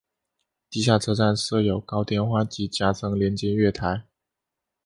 [0.71, 4.07] 地下车站设有高天花及夹层连接月台。